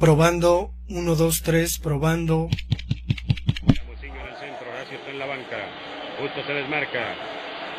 [0.00, 2.48] Probando, 1, 2, 3, probando.
[2.48, 5.60] Muciño en el centro, Horacio está en la banca.
[6.18, 7.04] Justo se desmarca.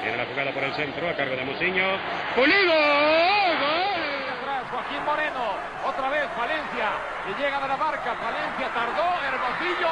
[0.05, 1.97] Viene la jugada por el centro, a cargo de Muciño.
[2.37, 2.77] ¡Pulido!
[2.77, 4.21] ¡Gol!
[4.37, 6.93] atrás Joaquín Moreno, otra vez Valencia,
[7.25, 9.89] y llega de la marca, Valencia tardó, Hermosillo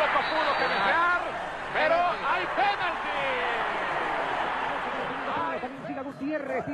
[0.00, 1.20] poco pudo cabecear,
[1.76, 2.96] pero hay penalti.
[6.04, 6.72] Gutiérrez y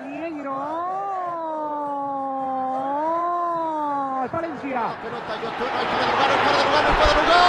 [4.31, 4.95] Valencia.
[5.03, 7.43] Derrubar, hay que derrubar.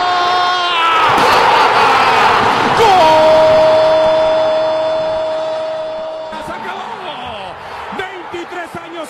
[6.46, 7.54] ¡Se acabó!
[7.98, 9.10] 23 años,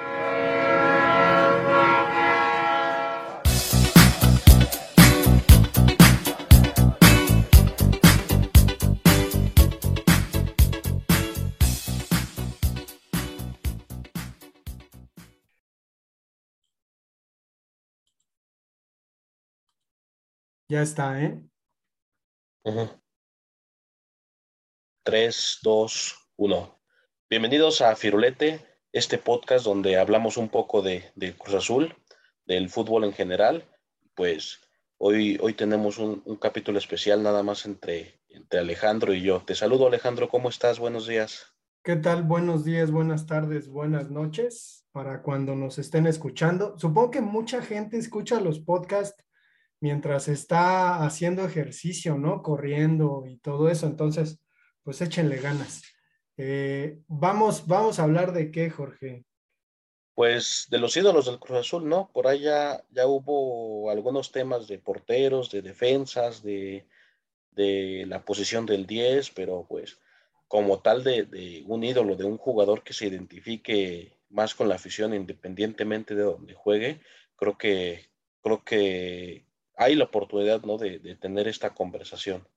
[20.71, 21.37] Ya está, ¿eh?
[25.03, 26.81] 3, 2, 1.
[27.29, 28.61] Bienvenidos a Firulete,
[28.93, 31.93] este podcast donde hablamos un poco de, de Cruz Azul,
[32.45, 33.65] del fútbol en general.
[34.15, 34.61] Pues
[34.97, 39.43] hoy, hoy tenemos un, un capítulo especial nada más entre, entre Alejandro y yo.
[39.45, 40.79] Te saludo Alejandro, ¿cómo estás?
[40.79, 41.53] Buenos días.
[41.83, 42.23] ¿Qué tal?
[42.23, 46.79] Buenos días, buenas tardes, buenas noches para cuando nos estén escuchando.
[46.79, 49.21] Supongo que mucha gente escucha los podcasts
[49.81, 52.41] mientras está haciendo ejercicio, ¿no?
[52.41, 53.87] Corriendo y todo eso.
[53.87, 54.39] Entonces,
[54.83, 55.81] pues échenle ganas.
[56.37, 59.25] Eh, vamos, vamos a hablar de qué, Jorge.
[60.13, 62.11] Pues de los ídolos del Cruz Azul, ¿no?
[62.13, 66.87] Por ya, ya hubo algunos temas de porteros, de defensas, de,
[67.51, 69.99] de la posición del 10, pero pues
[70.47, 74.75] como tal de, de, un ídolo, de un jugador que se identifique más con la
[74.75, 76.99] afición independientemente de donde juegue,
[77.35, 78.09] creo que,
[78.41, 79.45] creo que
[79.81, 80.77] hay la oportunidad, ¿no?
[80.77, 82.47] De, de tener esta conversación.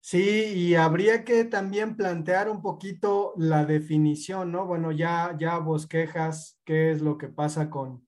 [0.00, 4.64] Sí, y habría que también plantear un poquito la definición, ¿no?
[4.64, 8.06] Bueno, ya, ya bosquejas qué es lo que pasa con,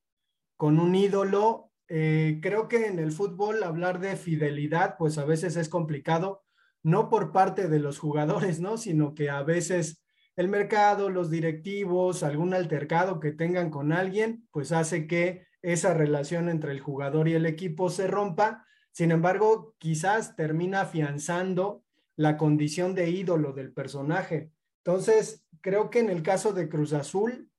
[0.57, 1.73] con un ídolo.
[1.89, 6.45] Eh, creo que en el fútbol hablar de fidelidad, pues a veces es complicado,
[6.85, 8.77] no por parte de los jugadores, ¿no?
[8.77, 10.05] Sino que a veces
[10.37, 16.49] el mercado, los directivos, algún altercado que tengan con alguien, pues hace que esa relación
[16.49, 18.67] entre el jugador y el equipo se rompa.
[18.93, 21.85] Sin embargo, quizás termina afianzando
[22.17, 24.51] la condición de ídolo del personaje.
[24.85, 27.51] Entonces, creo que en el caso de Cruz Azul,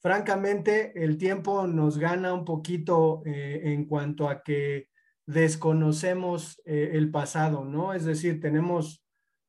[0.00, 4.88] francamente, el tiempo nos gana un poquito eh, en cuanto a que
[5.26, 7.94] desconocemos eh, el pasado, ¿no?
[7.94, 9.02] Es decir, tenemos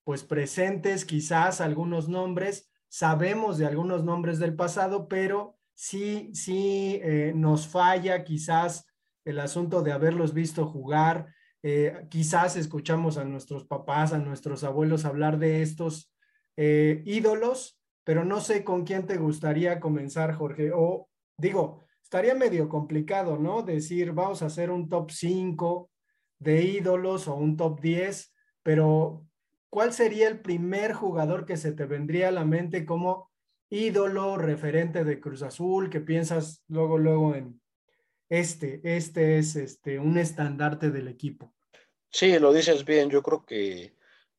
[0.05, 7.33] pues presentes quizás algunos nombres, sabemos de algunos nombres del pasado, pero sí, sí eh,
[7.35, 8.87] nos falla quizás
[9.25, 11.27] el asunto de haberlos visto jugar,
[11.61, 16.13] eh, quizás escuchamos a nuestros papás, a nuestros abuelos hablar de estos
[16.57, 20.71] eh, ídolos, pero no sé con quién te gustaría comenzar, Jorge.
[20.73, 23.63] O digo, estaría medio complicado, ¿no?
[23.63, 25.89] Decir, vamos a hacer un top 5
[26.37, 28.31] de ídolos o un top 10,
[28.61, 29.25] pero
[29.71, 33.31] ¿cuál sería el primer jugador que se te vendría a la mente como
[33.69, 37.61] ídolo, referente de Cruz Azul, que piensas luego, luego en
[38.29, 41.53] este, este es este, un estandarte del equipo?
[42.09, 43.09] Sí, lo dices bien.
[43.09, 43.95] Yo creo que,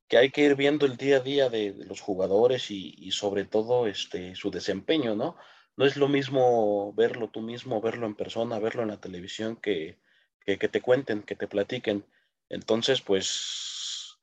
[0.09, 3.87] que hay que ir viendo el día a día de, los jugadores y, sobre todo
[3.87, 5.37] este, su desempeño, ¿no?
[5.77, 9.99] No es lo mismo verlo tú mismo, verlo en persona, verlo en la televisión, que,
[10.45, 12.07] que te cuenten, que te platiquen.
[12.49, 14.19] Entonces, pues,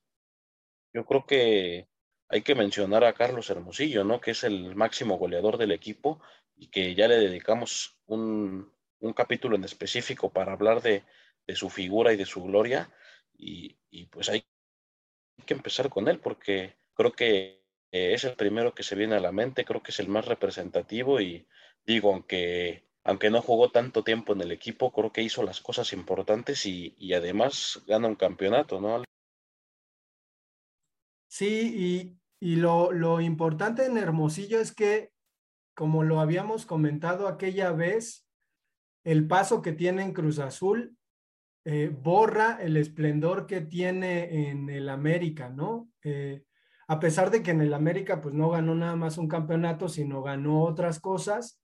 [0.94, 1.90] yo creo que
[2.30, 4.20] hay que mencionar a Carlos Hermosillo, ¿no?
[4.22, 6.22] Que es el máximo goleador del equipo
[6.56, 11.04] y que ya le dedicamos un, un capítulo en específico para hablar de,
[11.48, 12.90] de su figura y de su gloria
[13.38, 14.46] y, y, pues hay
[15.46, 17.62] que empezar con él porque creo que
[17.92, 21.22] es el primero que se viene a la mente, creo que es el más representativo
[21.22, 21.48] y
[21.86, 25.94] digo, aunque, aunque no jugó tanto tiempo en el equipo, creo que hizo las cosas
[25.94, 29.04] importantes y, y además gana un campeonato, ¿no?
[31.34, 31.74] Sí,
[32.40, 35.10] y, y lo, lo importante en Hermosillo es que,
[35.74, 38.28] como lo habíamos comentado aquella vez,
[39.04, 40.96] el paso que tiene en Cruz Azul
[41.66, 45.90] eh, borra el esplendor que tiene en el América, ¿no?
[46.04, 46.44] Eh,
[46.88, 50.22] a pesar de que en el América pues no ganó nada más un campeonato, sino
[50.22, 51.60] ganó otras cosas,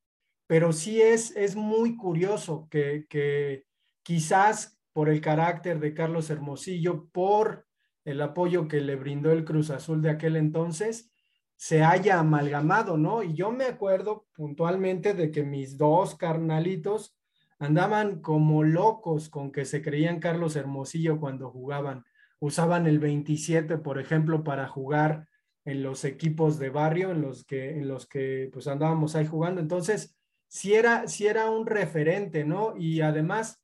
[0.48, 3.66] pero sí es, es muy curioso que, que
[4.01, 7.69] quizás por el carácter de Carlos Hermosillo, por
[8.09, 11.11] el apoyo que le brindó el Cruz Azul de aquel entonces,
[11.56, 13.21] se haya amalgamado, ¿no?
[13.21, 17.17] Y yo me acuerdo puntualmente de que mis dos carnalitos
[17.59, 22.06] andaban como locos con que se creían Carlos Hermosillo cuando jugaban.
[22.39, 25.27] Usaban el 27, por ejemplo, para jugar
[25.65, 29.59] en los equipos de barrio en los que, en los que pues andábamos ahí jugando.
[29.59, 30.17] Entonces,
[30.47, 32.75] sí era, sí era un referente, ¿no?
[32.77, 33.61] Y además,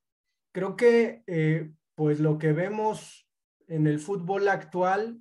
[0.52, 3.25] creo que eh, pues lo que vemos
[3.68, 5.20] en el fútbol actual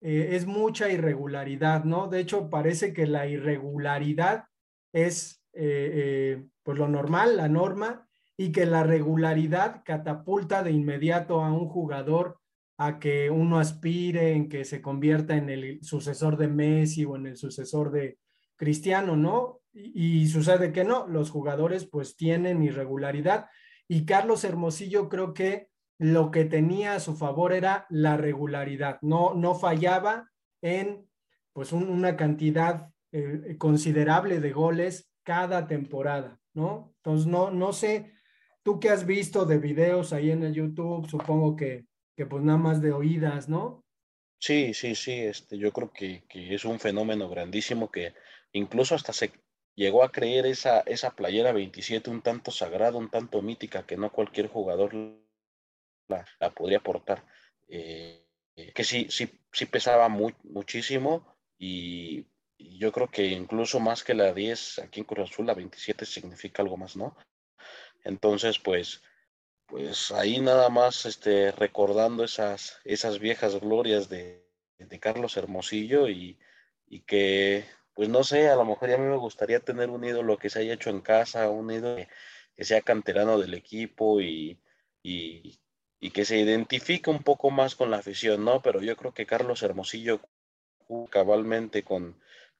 [0.00, 2.08] eh, es mucha irregularidad, ¿no?
[2.08, 4.44] De hecho, parece que la irregularidad
[4.92, 11.52] es eh, pues lo normal, la norma, y que la regularidad catapulta de inmediato a
[11.52, 12.38] un jugador
[12.78, 17.26] a que uno aspire en que se convierta en el sucesor de Messi o en
[17.26, 18.18] el sucesor de
[18.56, 19.60] Cristiano, ¿no?
[19.72, 23.46] Y, y sucede que no, los jugadores pues tienen irregularidad
[23.86, 25.68] y Carlos Hermosillo creo que
[26.00, 30.30] lo que tenía a su favor era la regularidad, no, no fallaba
[30.62, 31.06] en
[31.52, 36.94] pues una cantidad eh, considerable de goles cada temporada, ¿no?
[36.96, 38.14] Entonces, no, no sé,
[38.62, 41.84] tú que has visto de videos ahí en el YouTube, supongo que,
[42.16, 43.84] que pues nada más de oídas, ¿no?
[44.38, 48.14] Sí, sí, sí, este, yo creo que, que es un fenómeno grandísimo que
[48.52, 49.32] incluso hasta se
[49.74, 54.10] llegó a creer esa, esa playera 27 un tanto sagrada, un tanto mítica, que no
[54.10, 54.94] cualquier jugador
[56.10, 57.24] la, podría portar.
[57.68, 58.26] Eh,
[58.74, 62.26] que sí, sí, sí pesaba muchísimo y,
[62.58, 66.62] yo creo que incluso más que la 10 aquí en Cruz Azul, la 27 significa
[66.62, 67.16] algo más, ¿no?
[68.04, 69.02] Entonces, pues,
[69.66, 74.46] pues ahí nada más este, recordando esas, esas viejas glorias de,
[74.78, 76.38] de Carlos Hermosillo y,
[76.86, 77.64] y, que,
[77.94, 80.50] pues no sé, a lo mejor ya a mí me gustaría tener un ídolo que
[80.50, 81.96] se haya hecho en casa, un ídolo
[82.56, 84.60] que, sea canterano del equipo y,
[85.02, 85.58] y,
[86.00, 88.62] y que se identifique un poco más con la afición, ¿no?
[88.62, 90.20] Pero yo creo que Carlos Hermosillo
[91.10, 92.16] cabalmente con,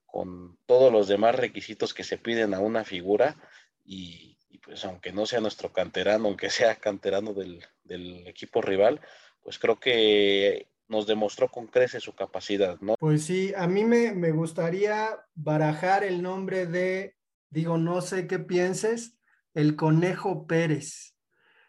[0.07, 3.37] con todos los demás requisitos que se piden a una figura
[3.85, 9.01] y, pues aunque no sea nuestro canterano, aunque sea canterano del, del, equipo rival,
[9.43, 12.95] pues creo que nos demostró con crece su capacidad, ¿no?
[12.99, 17.17] Pues sí, a mí me, me gustaría barajar el nombre de,
[17.49, 19.17] digo, no sé qué pienses,
[19.55, 21.15] el Conejo Pérez.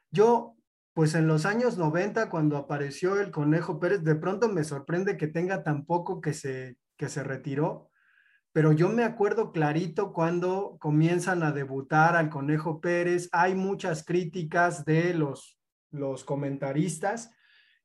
[0.10, 0.58] Yo
[0.94, 5.28] pues en los años 90, cuando apareció el Conejo Pérez, de pronto me sorprende que
[5.28, 7.90] tenga tan poco que se, que se retiró,
[8.54, 14.84] pero yo me acuerdo clarito cuando comienzan a debutar al Conejo Pérez, hay muchas críticas
[14.84, 15.58] de los,
[15.92, 17.32] los comentaristas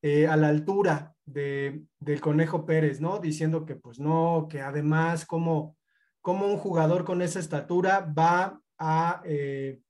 [0.03, 3.19] eh, a la altura de, del Conejo Pérez, ¿no?
[3.21, 5.77] Diciendo que pues no, que además como,
[6.21, 9.23] como un jugador con esa estatura va a...
[9.25, 9.81] Eh,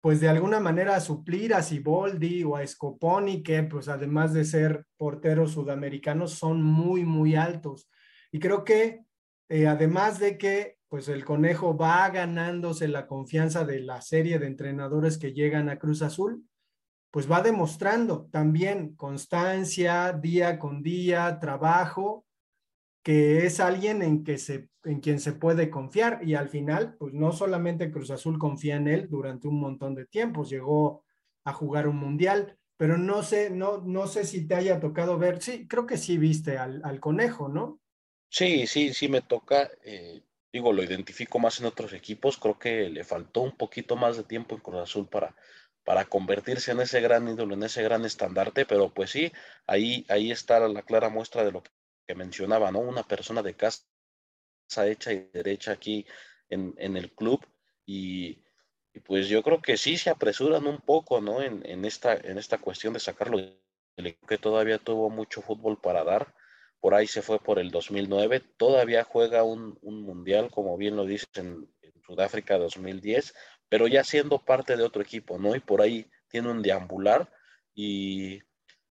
[0.00, 4.86] pues de alguna manera suplir a Siboldi o a Scoponi, que pues además de ser
[4.96, 7.88] porteros sudamericanos son muy, muy altos.
[8.30, 9.04] Y creo que
[9.48, 14.46] eh, además de que pues el conejo va ganándose la confianza de la serie de
[14.46, 16.44] entrenadores que llegan a Cruz Azul,
[17.10, 22.24] pues va demostrando también constancia, día con día, trabajo,
[23.02, 27.14] que es alguien en, que se, en quien se puede confiar y al final, pues
[27.14, 31.04] no solamente Cruz Azul confía en él durante un montón de tiempos, llegó
[31.44, 35.42] a jugar un mundial, pero no sé, no, no sé si te haya tocado ver,
[35.42, 37.80] sí, creo que sí viste al, al conejo, ¿no?
[38.30, 42.90] Sí, sí, sí me toca, eh, digo, lo identifico más en otros equipos, creo que
[42.90, 45.34] le faltó un poquito más de tiempo en Cruz Azul para,
[45.84, 49.32] para convertirse en ese gran ídolo, en ese gran estandarte, pero pues sí,
[49.66, 51.70] ahí, ahí está la clara muestra de lo que
[52.08, 52.80] que mencionaba, ¿no?
[52.80, 53.84] Una persona de casa
[54.86, 56.06] hecha y derecha aquí
[56.48, 57.46] en, en el club
[57.84, 58.42] y,
[59.04, 61.40] pues yo creo que sí se apresuran un poco, ¿no?
[61.42, 63.38] En, en, esta, en esta cuestión de sacarlo
[64.26, 66.34] que todavía tuvo mucho fútbol para dar.
[66.80, 68.40] Por ahí se fue por el 2009.
[68.56, 73.34] Todavía juega un, un mundial, como bien lo dice en, en, Sudáfrica 2010,
[73.68, 75.54] pero ya siendo parte de otro equipo, ¿no?
[75.54, 77.30] Y por ahí tiene un deambular
[77.74, 78.40] y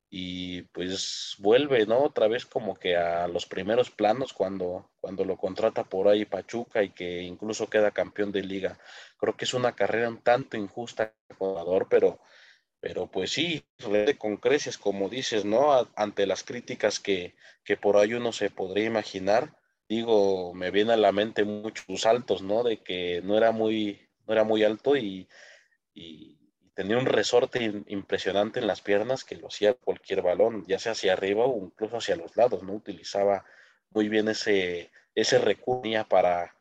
[0.10, 2.00] y pues vuelve, ¿no?
[2.04, 6.84] Otra vez como que a los primeros planos cuando, cuando lo contrata por ahí Pachuca
[6.84, 8.80] y que incluso queda campeón de liga.
[9.18, 12.20] Creo que es una carrera un tanto injusta jugador, pero,
[12.80, 13.66] pero pues sí,
[14.18, 15.90] con creces, como dices, ¿no?
[15.96, 19.58] ante las críticas que, que por ahí uno se podría imaginar,
[19.90, 22.64] digo, me viene a la mente muchos saltos, ¿no?
[22.64, 25.28] De que no era muy, no era muy alto y,
[25.94, 26.37] y
[26.78, 31.14] tenía un resorte impresionante en las piernas que lo hacía cualquier balón, ya sea hacia
[31.14, 32.74] arriba o incluso hacia los lados, ¿no?
[32.74, 33.44] Utilizaba
[33.90, 36.56] muy bien ese, ese recurso para,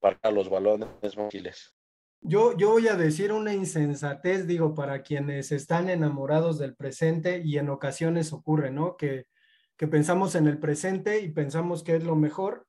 [0.00, 1.72] para los balones móviles.
[2.20, 7.56] Yo, yo voy a decir una insensatez, digo, para quienes están enamorados del presente y
[7.58, 8.96] en ocasiones ocurre, ¿no?
[8.96, 9.26] Que,
[9.76, 12.66] que pensamos en el presente y pensamos que es lo mejor,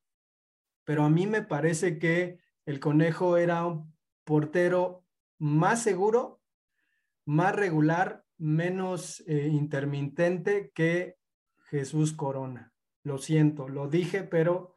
[0.84, 2.38] pero a mí me parece que
[2.68, 3.92] el conejo era un
[4.24, 5.04] portero
[5.40, 6.42] más seguro,
[7.26, 11.18] más regular, menos eh, intermitente que
[11.66, 12.74] Jesús Corona.
[13.04, 14.76] Lo siento, lo dije, pero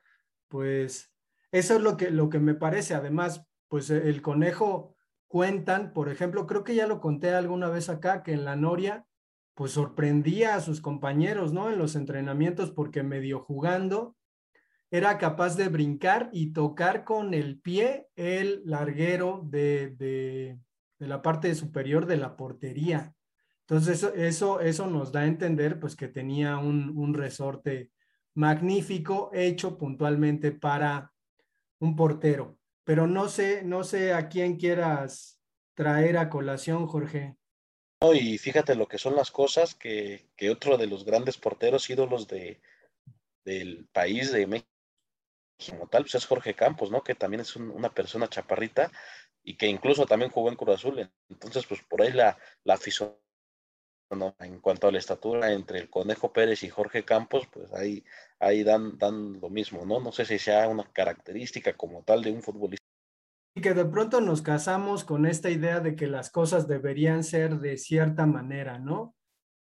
[0.49, 1.14] pues
[1.52, 2.95] eso es lo que, lo que me parece.
[2.95, 4.97] Además, pues eh, el conejo
[5.28, 9.07] cuentan, por ejemplo, creo que ya lo conté alguna vez acá, que en la Noria,
[9.55, 11.71] pues sorprendía a sus compañeros, ¿no?
[11.71, 14.17] En los entrenamientos, porque medio jugando,
[14.90, 20.59] era capaz de brincar y tocar con el pie el larguero de, de,
[20.99, 23.14] de la parte superior de la portería.
[23.61, 27.90] Entonces, eso, eso, eso nos da a entender, pues, que tenía un, un resorte
[28.35, 31.12] magnífico hecho puntualmente para
[31.81, 32.59] un portero.
[32.85, 35.38] Pero no sé, no sé a quién quieras
[35.75, 37.37] traer a colación, Jorge.
[38.00, 41.90] No, y fíjate lo que son las cosas que, que otro de los grandes porteros
[41.90, 42.61] ídolos de,
[43.45, 44.69] del país de México
[45.69, 47.02] como tal, pues es Jorge Campos, ¿no?
[47.02, 48.93] Que también es un, una persona chaparrita
[49.49, 51.11] y que incluso también jugó en Cruz Azul.
[51.31, 53.17] Entonces, pues por ahí la, la afición.
[54.40, 58.05] En cuanto a la estatura entre el Conejo Pérez y Jorge Campos, pues ahí,
[58.40, 60.00] ahí dan, dan lo mismo, ¿no?
[60.00, 62.85] No sé si sea una característica como tal de un futbolista.
[63.55, 67.59] Y que de pronto nos casamos con esta idea de que las cosas deberían ser
[67.59, 69.14] de cierta manera, ¿no?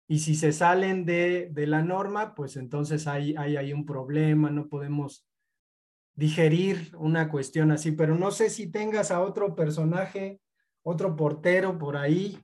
[0.09, 4.51] Y si se salen de, de la norma, pues entonces hay, hay, hay un problema,
[4.51, 5.27] no podemos
[6.15, 10.41] digerir una cuestión así, pero no sé si tengas a otro personaje,
[10.83, 12.39] otro portero por ahí.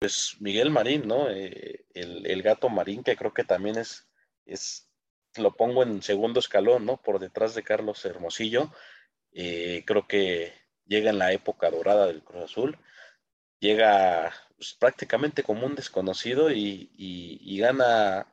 [0.00, 1.30] Pues Miguel Marín, ¿no?
[1.30, 4.06] Eh, el, gato Marín, que creo que también es,
[4.44, 4.90] es,
[5.36, 7.00] lo pongo en segundo escalón, ¿no?
[7.00, 8.70] Por detrás de Carlos Hermosillo.
[9.32, 10.52] Eh, creo que
[10.84, 12.78] llega en la época dorada del Cruz Azul,
[13.58, 18.26] llega pues, prácticamente como un desconocido y gana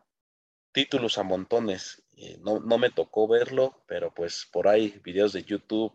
[0.71, 2.00] títulos a montones.
[2.17, 5.93] Eh, no, no, me tocó verlo, pero pues por ahí videos de YouTube,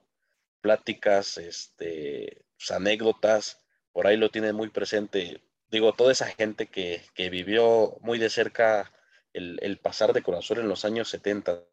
[0.61, 5.43] pláticas, este, pues, anécdotas, por ahí lo tienen muy presente.
[5.71, 8.93] Digo, toda esa gente que, que vivió muy de cerca
[9.33, 11.65] el, el, pasar de Cruz Azul en los años 70,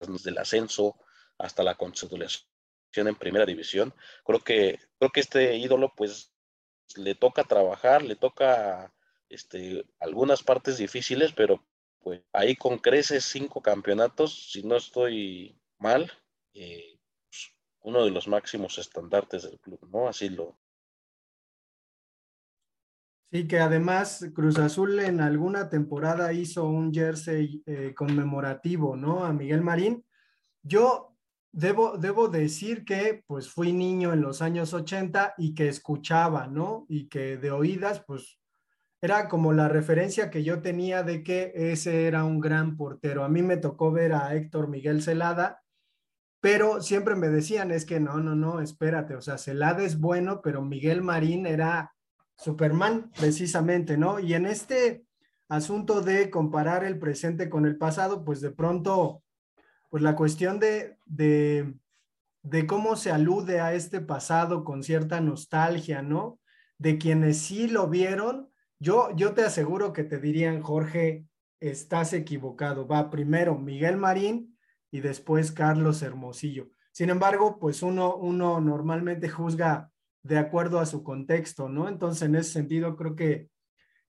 [0.00, 0.96] desde el ascenso
[1.38, 2.46] hasta la consolidación
[2.96, 6.32] en primera división, creo que, creo que este ídolo pues
[6.96, 8.92] le toca trabajar, le toca
[9.28, 11.64] este, algunas partes difíciles, pero
[12.02, 16.10] pues ahí con creces cinco campeonatos, si no estoy mal,
[16.54, 20.08] eh, pues, uno de los máximos estandartes del club, ¿no?
[20.08, 20.58] Así lo.
[23.32, 29.24] Sí, que además Cruz Azul en alguna temporada hizo un jersey eh, conmemorativo, ¿no?
[29.24, 30.04] A Miguel Marín.
[30.62, 31.16] Yo
[31.52, 36.86] debo, debo decir que pues fui niño en los años 80 y que escuchaba, ¿no?
[36.88, 38.39] Y que de oídas, pues
[39.02, 43.24] era como la referencia que yo tenía de que ese era un gran portero.
[43.24, 45.62] A mí me tocó ver a Héctor Miguel Celada,
[46.40, 50.40] pero siempre me decían, es que no, no, no, espérate, o sea, Celada es bueno,
[50.42, 51.94] pero Miguel Marín era
[52.36, 54.20] Superman, precisamente, ¿no?
[54.20, 55.04] Y en este
[55.48, 59.22] asunto de comparar el presente con el pasado, pues de pronto,
[59.88, 61.74] pues la cuestión de, de,
[62.42, 66.38] de cómo se alude a este pasado con cierta nostalgia, ¿no?
[66.78, 68.49] De quienes sí lo vieron,
[68.80, 71.26] yo, yo te aseguro que te dirían, Jorge,
[71.60, 72.88] estás equivocado.
[72.88, 74.58] Va primero Miguel Marín
[74.90, 76.70] y después Carlos Hermosillo.
[76.90, 81.88] Sin embargo, pues uno, uno normalmente juzga de acuerdo a su contexto, ¿no?
[81.88, 83.50] Entonces, en ese sentido, creo que,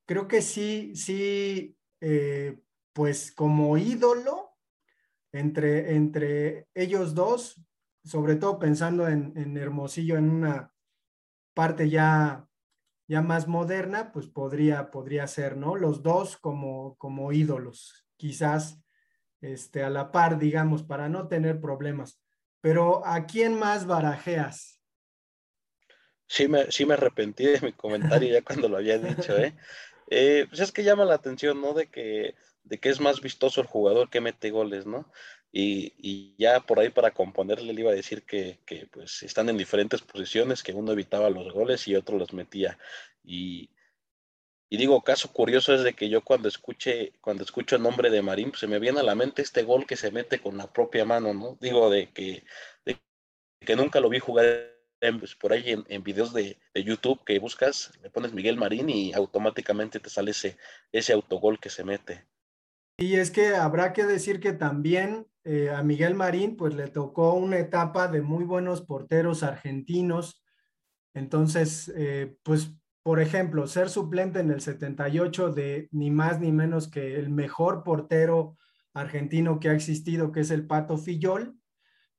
[0.06, 2.60] creo que sí, sí, eh,
[2.94, 4.58] pues como ídolo
[5.32, 7.62] entre, entre ellos dos,
[8.04, 10.74] sobre todo pensando en, en Hermosillo en una
[11.54, 12.48] parte ya
[13.12, 15.76] ya más moderna, pues podría, podría ser, ¿no?
[15.76, 18.82] Los dos como, como ídolos, quizás
[19.42, 22.22] este, a la par, digamos, para no tener problemas.
[22.62, 24.82] Pero ¿a quién más barajeas?
[26.26, 29.58] Sí me, sí me arrepentí de mi comentario ya cuando lo había dicho, ¿eh?
[30.10, 31.74] eh pues es que llama la atención, ¿no?
[31.74, 35.12] De que, de que es más vistoso el jugador que mete goles, ¿no?
[35.52, 39.50] Y, y, ya por ahí para componerle le iba a decir que, que, pues están
[39.50, 42.78] en diferentes posiciones, que uno evitaba los goles y otro los metía.
[43.24, 43.70] Y,
[44.70, 48.52] digo, caso curioso es de que yo cuando escuche, cuando escucho el nombre de Marín,
[48.52, 51.06] pues se me viene a la mente este gol que se mete con la propia
[51.06, 51.58] mano, ¿no?
[51.60, 52.44] Digo, de que,
[52.86, 52.98] de
[53.60, 54.72] que nunca lo vi jugar
[55.20, 60.00] pues, por ahí en, videos de, YouTube que buscas, le pones Miguel Marín y automáticamente
[60.00, 60.58] te sale ese,
[60.92, 62.26] ese autogol que se mete.
[63.02, 67.34] Y es que habrá que decir que también eh, a Miguel Marín pues le tocó
[67.34, 70.44] una etapa de muy buenos porteros argentinos.
[71.16, 76.88] Entonces, eh, pues por ejemplo, ser suplente en el 78 de ni más ni menos
[76.88, 78.56] que el mejor portero
[78.94, 81.58] argentino que ha existido, que es el Pato Fillol,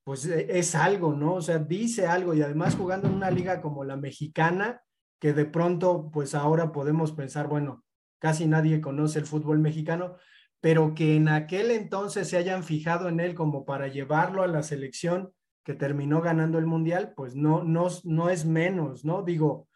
[0.03, 1.35] pues e, es algo, ¿no?
[1.35, 4.81] O sea, dice algo y además jugando en una liga como la mexicana,
[5.17, 7.85] que de pronto, pues ahora podemos pensar, bueno,
[8.19, 10.17] casi nadie conoce el fútbol mexicano,
[10.63, 14.63] pero que en aquel entonces se hayan fijado en él como para llevarlo a la
[14.63, 19.23] selección que terminó ganando el mundial, pues no, no, no es menos, ¿no?
[19.23, 19.67] Digo,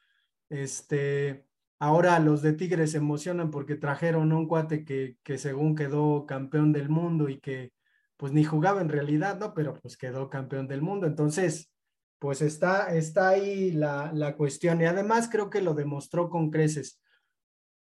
[0.47, 1.45] este,
[1.77, 6.25] ahora los de Tigres se emocionan porque trajeron a un cuate que, que según quedó
[6.25, 7.73] campeón del mundo y que
[8.15, 9.53] pues ni jugaba en realidad, ¿no?
[9.53, 11.05] Pero pues quedó campeón del mundo.
[11.05, 11.69] Entonces,
[12.17, 14.79] pues está, está ahí la, la cuestión.
[14.79, 17.01] Y además creo que lo demostró con creces.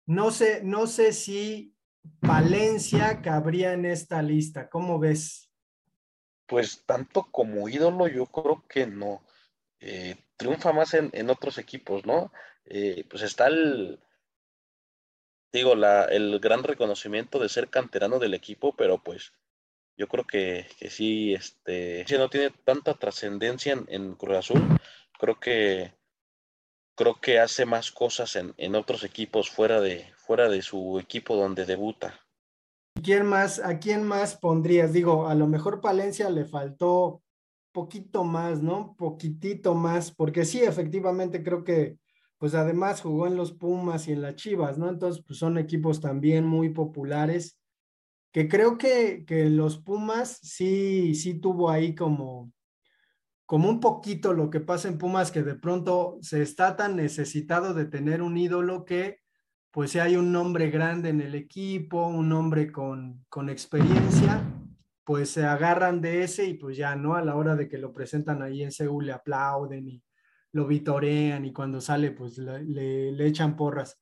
[0.04, 4.68] No sé, no sé si Valencia cabría en esta lista.
[4.68, 5.50] ¿Cómo ves?
[6.46, 9.22] Pues tanto como ídolo, yo creo que no.
[9.80, 12.32] Eh, triunfa más en, en, otros equipos, ¿no?
[12.64, 14.00] Eh, pues está el,
[15.52, 19.32] digo, la, el gran reconocimiento de ser canterano del equipo, pero pues
[19.96, 24.62] yo creo que, que sí, este, no tiene tanta trascendencia en, Cruz Azul,
[25.18, 25.92] creo que
[26.94, 31.34] creo que hace más cosas en, en, otros equipos fuera de, fuera de su equipo
[31.34, 32.14] donde debuta.
[33.02, 34.92] ¿Quién más, ¿A quién más pondrías?
[34.92, 37.20] Digo, a lo mejor Palencia le faltó
[37.72, 38.94] poquito más, ¿no?
[38.96, 41.98] Poquitito más, porque sí, efectivamente creo que,
[42.38, 44.88] pues además jugó en los Pumas y en las Chivas, ¿no?
[44.88, 47.58] Entonces, pues son equipos también muy populares
[48.32, 52.52] que creo que, los Pumas sí, sí tuvo ahí como,
[53.46, 57.74] como un poquito lo que pasa en Pumas, que de pronto se está tan necesitado
[57.74, 59.18] de tener un ídolo que
[59.70, 64.42] pues si hay un nombre grande en el equipo, un nombre con, con experiencia,
[65.04, 67.14] pues se agarran de ese y pues ya, ¿no?
[67.14, 70.02] A la hora de que lo presentan ahí en Seúl le aplauden y
[70.52, 74.00] lo vitorean y cuando sale pues le, le echan porras.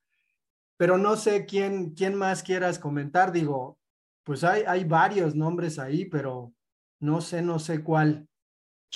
[0.78, 3.78] Pero no sé quién, quién más quieras comentar, digo,
[4.22, 6.52] pues hay, hay varios nombres ahí, pero
[7.00, 8.28] no sé, no sé cuál.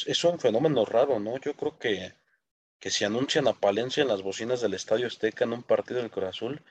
[0.06, 1.38] Es un fenómeno raro, ¿no?
[1.40, 2.12] Yo creo que,
[2.82, 6.10] que si anuncian a Palencia en las bocinas del Estadio Azteca en un partido del
[6.10, 6.62] Cruz Azul,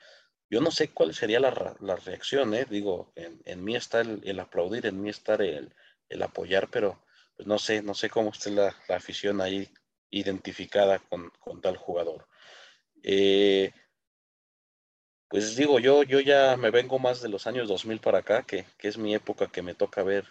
[0.50, 2.66] yo no sé cuál sería la, la reacción, ¿eh?
[2.68, 5.74] Digo, en, en mí está el, aplaudir, en mí está el,
[6.10, 7.02] el, apoyar, pero
[7.34, 9.70] pues no sé, no sé cómo esté la, la afición ahí
[10.10, 12.28] identificada con, con tal jugador.
[13.02, 13.72] Eh,
[15.28, 18.66] pues digo, yo, yo ya me vengo más de los años 2000 para acá, que,
[18.80, 20.26] es mi época que me toca ver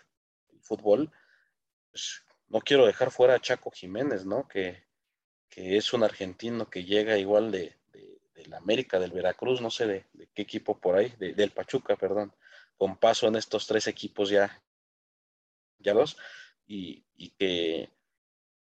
[0.54, 1.12] el fútbol.
[1.90, 4.48] Pues, no quiero dejar fuera a Chaco Jiménez, ¿no?
[4.48, 4.91] Que,
[5.56, 7.76] es un argentino que llega igual de,
[8.48, 12.34] la América, del Veracruz, no sé de, qué equipo por ahí, del Pachuca, perdón,
[12.78, 14.62] con paso en estos tres equipos ya,
[15.80, 16.18] ya dos,
[16.66, 17.04] y,
[17.38, 17.90] que,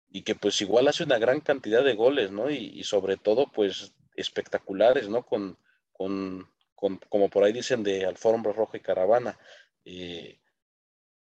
[0.09, 2.49] y que pues igual hace una gran cantidad de goles, ¿no?
[2.49, 5.23] Y, y sobre todo pues espectaculares, ¿no?
[5.25, 5.57] Con,
[5.93, 6.49] con,
[7.09, 9.37] como por ahí dicen, de alfombra roja y caravana.
[9.85, 10.39] Eh,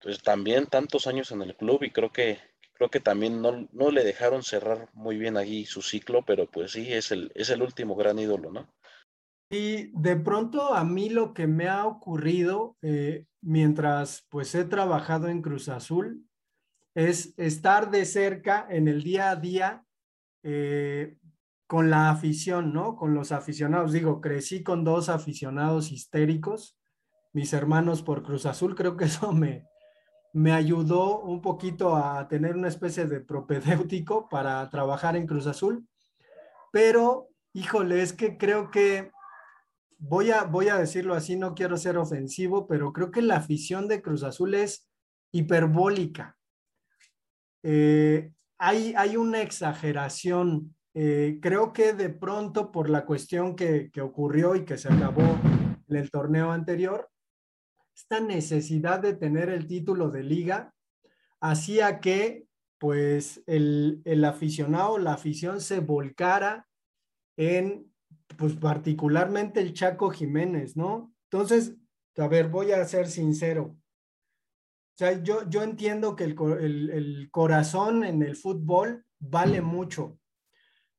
[0.01, 2.39] pues también tantos años en el club y creo que
[2.79, 6.71] creo que también no, no, le dejaron cerrar muy bien allí su ciclo, pero pues
[6.71, 8.69] sí, es el, es el último gran ídolo, ¿no?
[9.51, 15.27] Y de pronto a mí lo que me ha ocurrido eh, mientras pues he trabajado
[15.27, 16.23] en Cruz Azul
[16.95, 19.83] es estar de cerca en el día a día
[20.43, 21.17] eh,
[21.67, 22.95] con la afición, ¿no?
[22.95, 23.91] Con los aficionados.
[23.91, 26.77] Digo, crecí con dos aficionados histéricos,
[27.33, 29.65] mis hermanos por Cruz Azul, creo que eso me,
[30.33, 35.87] me ayudó un poquito a tener una especie de propedéutico para trabajar en Cruz Azul.
[36.71, 39.11] Pero, híjole, es que creo que,
[39.97, 43.87] voy a, voy a decirlo así, no quiero ser ofensivo, pero creo que la afición
[43.87, 44.87] de Cruz Azul es
[45.31, 46.37] hiperbólica.
[47.63, 54.55] Eh, hay, hay una exageración eh, creo que de pronto por la cuestión que, ocurrió
[54.55, 55.39] y que se acabó
[55.87, 57.09] en el torneo anterior,
[57.99, 60.73] esta necesidad de tener el título de liga
[61.41, 62.45] hacía que
[62.77, 66.65] pues el, el aficionado, la afición se volcara
[67.35, 67.91] en
[68.37, 71.13] pues particularmente el Chaco Jiménez, ¿no?
[71.29, 71.75] Entonces,
[72.17, 73.75] a ver, voy a ser sincero.
[73.75, 80.17] O sea, yo, yo entiendo que el, el corazón en el fútbol vale mucho,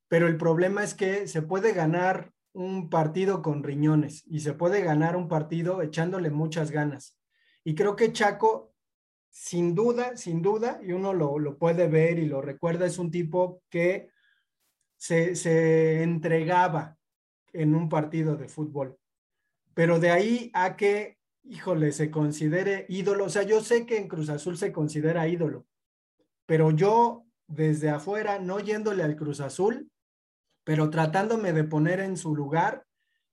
[0.07, 4.81] pero el problema es que se puede ganar un partido con riñones y se puede
[4.81, 7.17] ganar un partido echándole muchas ganas.
[7.63, 8.73] Y creo que Chaco,
[9.29, 13.63] sin duda, sin duda, y uno lo, puede ver y lo recuerda, es un tipo
[13.69, 14.09] que
[14.97, 16.97] se, se entregaba
[17.53, 18.97] en un partido de fútbol.
[19.73, 24.07] Pero de ahí a que, híjole, se considere ídolo, o sea, yo sé que en
[24.07, 25.65] Cruz Azul se considera ídolo,
[26.45, 29.90] pero yo desde afuera, no yéndole al Cruz Azul,
[30.71, 32.85] pero tratándome de poner en su lugar,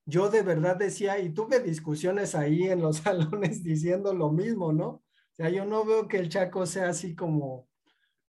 [0.04, 4.88] yo de verdad decía, y tuve discusiones ahí en los salones diciendo lo mismo, ¿no?
[4.88, 7.68] O sea, yo no veo que el Chaco sea así como,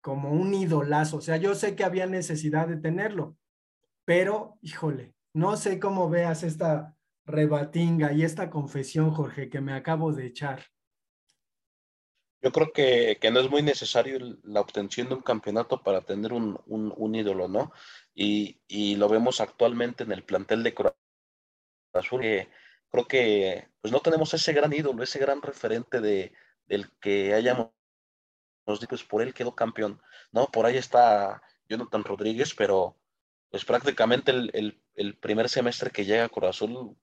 [0.01, 3.37] como un idolazo, o sea, yo sé que había necesidad de tenerlo,
[4.05, 10.13] pero, híjole, no sé cómo veas esta rebatinga y esta confesión, Jorge, que me acabo
[10.13, 10.65] de echar.
[12.43, 16.33] Yo creo que, que no es muy necesario la obtención de un campeonato para tener
[16.33, 17.73] un, un, un ídolo, ¿no?
[18.17, 20.93] Y, y, lo vemos actualmente en el plantel de Cruz
[21.93, 22.23] Azul.
[22.23, 22.49] Que
[22.91, 26.33] creo que pues no tenemos ese gran ídolo, ese gran referente de,
[26.67, 27.71] del que hayamos
[28.89, 30.01] pues por él quedó campeón,
[30.33, 30.51] ¿no?
[30.51, 32.97] Por ahí está Jonathan Rodríguez, pero
[33.51, 36.97] pues prácticamente el, el, primer semestre que llega a Cruz Azul,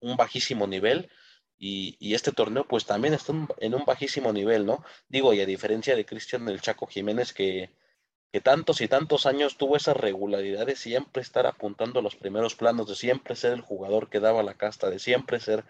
[0.00, 1.10] un bajísimo nivel,
[1.56, 4.84] y, y, este torneo pues también está en un bajísimo nivel, ¿no?
[5.08, 7.70] Digo, y a diferencia de Cristian el Chaco Jiménez que,
[8.32, 12.54] que tantos y tantos años tuvo esa regularidad de siempre estar apuntando a los primeros
[12.54, 15.64] planos, de siempre ser el jugador que daba la casta, de siempre ser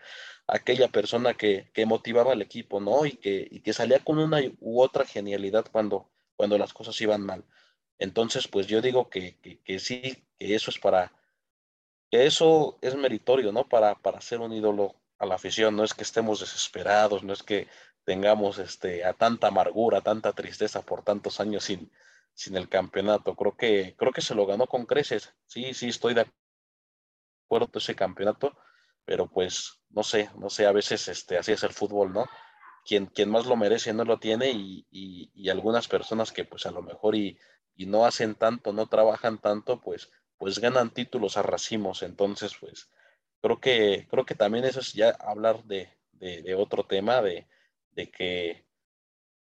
[0.47, 3.07] aquella persona que, que motivaba al equipo, ¿no?
[3.07, 7.23] Y que, y que salía con una u otra genialidad cuando, cuando las cosas iban
[7.23, 7.45] mal.
[7.99, 11.13] Entonces, pues yo digo que, que, que sí, que eso es para,
[12.11, 13.69] que eso es meritorio, ¿no?
[13.69, 17.43] Para, para ser un ídolo a la afición, no es que estemos desesperados, no es
[17.43, 17.69] que
[18.05, 21.91] tengamos este, a tanta amargura, tanta tristeza por tantos años sin,
[22.39, 23.35] sin el campeonato.
[23.35, 25.35] Creo que, creo que se lo ganó con creces.
[25.47, 26.27] Sí, sí, estoy de
[27.47, 28.57] acuerdo con ese campeonato,
[29.05, 32.27] pero pues no sé, no sé, a veces este, así es el fútbol, ¿no?
[32.85, 36.65] Quien, quien más lo merece no lo tiene y, y, y algunas personas que pues
[36.67, 37.37] a lo mejor y,
[37.75, 42.05] y, no hacen tanto, no trabajan tanto, pues, pues ganan títulos a racimos.
[42.05, 42.89] Entonces, pues
[43.43, 47.49] creo que, creo que también eso es ya hablar de, de, de otro tema, de,
[47.93, 48.65] de, que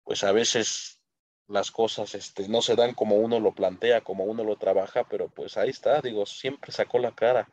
[0.03, 1.02] pues a veces
[1.47, 5.29] las cosas este, no se dan como uno lo plantea, como uno lo trabaja, pero
[5.29, 7.47] pues ahí está, digo, siempre sacó la cara.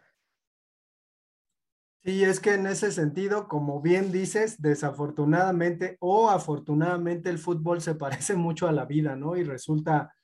[2.02, 7.94] Sí, es que en ese sentido, como bien dices, desafortunadamente o afortunadamente el fútbol se
[7.96, 9.36] parece mucho a la vida, ¿no?
[9.36, 10.14] Y resulta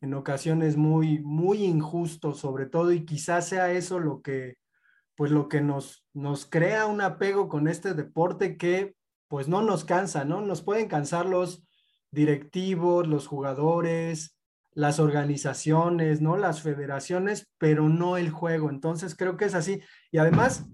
[0.00, 4.56] en ocasiones muy, muy injusto sobre todo y quizás sea eso lo que,
[5.14, 8.96] pues lo que nos, nos crea un apego con este deporte que
[9.28, 10.40] pues no nos cansa, ¿no?
[10.40, 11.62] Nos pueden cansar los
[12.10, 14.36] directivos, los jugadores,
[14.72, 16.36] las organizaciones, ¿no?
[16.36, 18.70] Las federaciones, pero no el juego.
[18.70, 19.80] Entonces creo que es así.
[20.10, 20.66] Y además,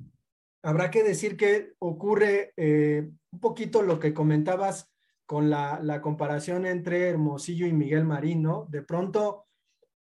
[0.63, 4.91] habrá que decir que ocurre eh, un poquito lo que comentabas
[5.27, 8.67] con la, comparación entre Hermosillo y Miguel Marín, ¿no?
[8.69, 9.47] De pronto,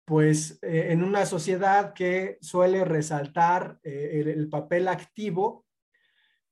[0.05, 5.65] pues eh, en una sociedad que suele resaltar eh, el, el, papel activo,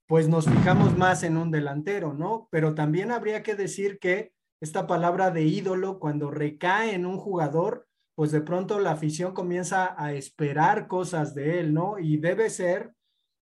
[0.06, 2.48] pues nos fijamos más en un delantero, ¿no?
[2.50, 4.32] Pero también habría que decir que
[4.62, 10.01] esta palabra de ídolo, cuando recae en un jugador, pues de pronto la afición comienza
[10.01, 11.98] a esperar cosas de él, ¿no?
[11.98, 12.94] Y debe ser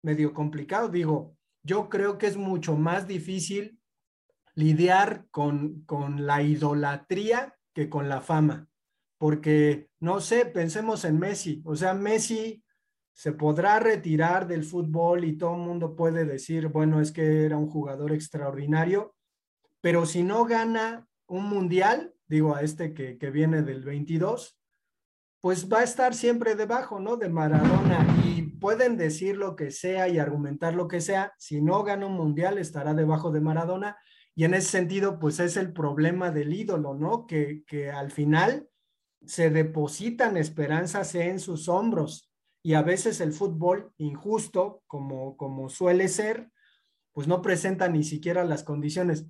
[0.02, 0.88] medio complicado.
[0.88, 3.82] Digo, yo creo que es mucho más difícil
[4.56, 8.70] lidiar con, con la idolatría que con la fama,
[9.18, 12.64] porque, no sé, pensemos en Messi, o sea, Messi
[13.14, 17.58] se podrá retirar del fútbol y todo el mundo puede decir, bueno, es que era
[17.58, 19.16] un jugador extraordinario,
[19.82, 24.60] pero si no gana un mundial, digo a este que, que viene del 22,
[25.42, 27.16] pues va a estar siempre debajo, ¿no?
[27.16, 28.06] De Maradona.
[28.26, 31.34] Y pueden decir lo que sea y argumentar lo que sea.
[31.38, 33.98] Si no gana un mundial, estará debajo de Maradona.
[34.36, 37.26] Y en ese sentido, pues es el problema del ídolo, ¿no?
[37.26, 38.70] Que, que al final
[39.26, 42.30] se depositan esperanzas en sus hombros.
[42.62, 46.52] Y a veces el fútbol, injusto, como, como suele ser,
[47.14, 49.26] pues no presenta ni siquiera las condiciones.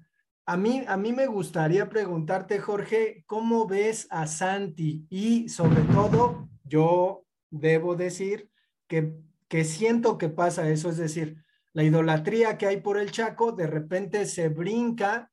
[0.49, 5.05] A mí, a mí me gustaría preguntarte, Jorge, ¿cómo ves a Santi?
[5.07, 8.49] Y sobre todo, yo debo decir
[8.87, 9.13] que,
[9.47, 13.67] que siento que pasa eso, es decir, la idolatría que hay por el Chaco de
[13.67, 15.31] repente se brinca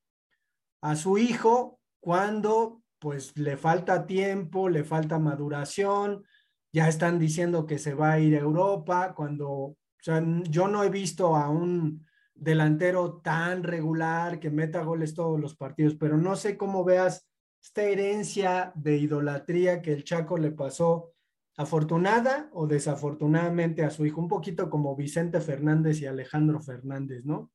[0.82, 6.26] a su hijo cuando pues le falta tiempo, le falta maduración,
[6.74, 10.84] ya están diciendo que se va a ir a Europa, cuando, o sea, yo no
[10.84, 12.05] he visto a un
[12.36, 17.28] delantero tan regular que meta goles todos los partidos, pero no sé cómo veas
[17.62, 21.12] esta herencia de idolatría que el Chaco le pasó
[21.56, 27.50] afortunada o desafortunadamente a su hijo, un poquito como Vicente Fernández y Alejandro Fernández, ¿no?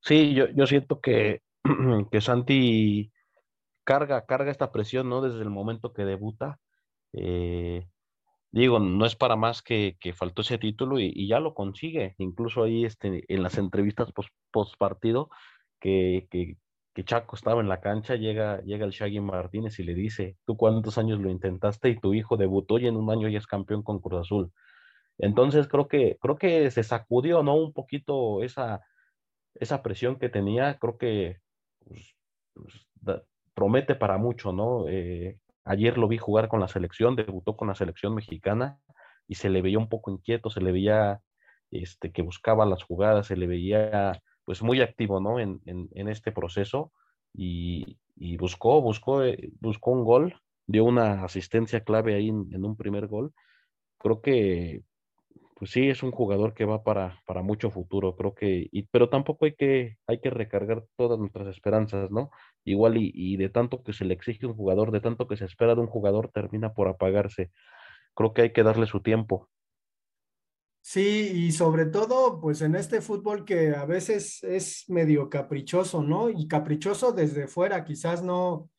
[0.00, 1.42] Sí, yo, yo siento que,
[2.10, 3.12] que Santi
[3.84, 5.22] carga, carga esta presión, ¿no?
[5.22, 6.60] Desde el momento que debuta.
[7.12, 7.88] Eh,
[8.50, 12.14] digo, no es para más que, que faltó ese título y, ya lo consigue.
[12.18, 14.12] Incluso ahí este, en las entrevistas
[14.50, 15.30] post, partido
[15.80, 16.56] que, que,
[17.04, 20.98] Chaco estaba en la cancha, llega, llega el Shaggy Martínez y le dice, tú cuántos
[20.98, 24.00] años lo intentaste y tu hijo debutó y en un año ya es campeón con
[24.00, 24.52] Cruz Azul.
[25.18, 27.54] Entonces creo que, creo que se sacudió, ¿no?
[27.54, 28.80] Un poquito esa,
[29.54, 31.36] esa presión que tenía, creo que
[31.84, 32.16] pues,
[32.54, 32.88] pues,
[33.54, 34.88] promete para mucho, ¿no?
[34.88, 38.78] Eh, Ayer lo vi jugar con la selección, debutó con la selección mexicana
[39.26, 41.20] y se le veía un poco inquieto, se le veía
[41.70, 45.38] este, que buscaba las jugadas, se le veía pues muy activo, ¿no?
[45.38, 46.92] En, en, en este proceso
[47.34, 53.06] y, buscó, buscó, eh, buscó un gol, dio una asistencia clave ahí en, un primer
[53.06, 53.32] gol.
[53.98, 54.82] Creo que,
[55.58, 59.44] pues sí, es un jugador que va para, para mucho futuro, creo que, pero tampoco
[59.44, 62.30] hay que, hay que recargar todas nuestras esperanzas, ¿no?
[62.64, 65.46] igual y, y, de tanto que se le exige un jugador, de tanto que se
[65.46, 67.50] espera de un jugador, termina por apagarse.
[68.14, 69.48] Creo que hay que darle su tiempo.
[70.80, 76.30] Sí, y sobre todo, pues en este fútbol que a veces es medio caprichoso, ¿no?
[76.30, 78.70] Y caprichoso desde fuera, quizás no,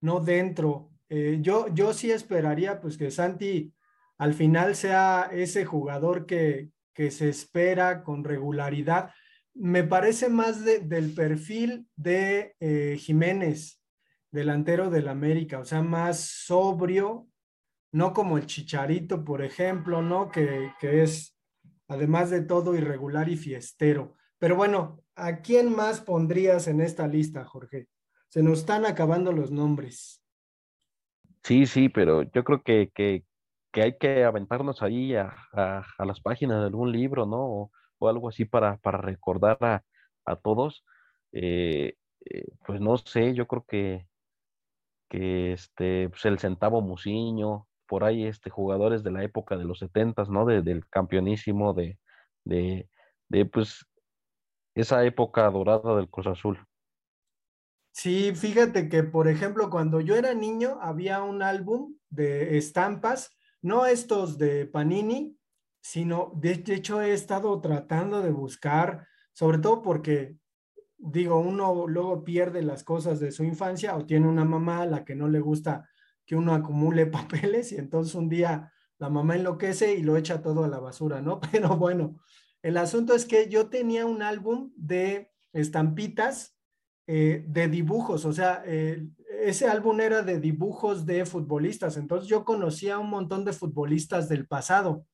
[0.00, 0.90] no dentro.
[1.08, 3.72] Eh, yo, yo sí esperaría, pues que Santi
[4.18, 9.10] al final sea ese jugador que, que se espera con regularidad
[9.54, 13.80] me parece más de, del perfil de eh, Jiménez,
[14.30, 17.28] delantero del América, o sea, más sobrio,
[17.92, 20.30] no como el Chicharito, por ejemplo, ¿no?
[20.30, 21.38] Que, que es,
[21.86, 24.16] además de todo, irregular y fiestero.
[24.38, 27.86] Pero bueno, ¿a quién más pondrías en esta lista, Jorge?
[28.28, 30.20] Se nos están acabando los nombres.
[31.44, 33.24] Sí, sí, pero yo creo que, que,
[33.74, 37.70] que hay que aventarnos ahí a, a, las páginas de algún libro, ¿no?
[37.98, 39.82] o algo así para, para recordar a,
[40.24, 40.84] a todos.
[41.32, 44.06] Eh, eh, pues no sé, yo creo que,
[45.10, 49.80] que este, pues el centavo Musiño, por ahí este, jugadores de la época de los
[49.80, 50.46] setentas, ¿no?
[50.46, 51.98] De, del campeonísimo, de,
[52.44, 52.88] de,
[53.28, 53.84] de pues
[54.74, 56.64] esa época dorada del Cruz Azul.
[57.92, 63.30] Sí, fíjate que, por ejemplo, cuando yo era niño había un álbum de estampas,
[63.64, 65.38] no estos de Panini,
[65.80, 70.36] sino de, hecho he estado tratando de buscar, sobre todo porque
[70.98, 75.04] digo, uno luego pierde las cosas de su infancia o tiene una mamá a la
[75.04, 75.88] que no le gusta
[76.26, 80.64] que uno acumule papeles y entonces un día la mamá enloquece y lo echa todo
[80.64, 81.40] a la basura, ¿no?
[81.50, 82.20] Pero bueno,
[82.60, 86.54] el asunto es que yo tenía un álbum de estampitas
[87.06, 89.08] eh, de dibujos, o sea, eh,
[89.48, 94.46] ese álbum era de dibujos de futbolistas, entonces yo conocía un montón de futbolistas del
[94.46, 95.06] pasado